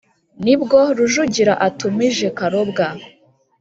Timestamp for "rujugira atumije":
0.97-2.27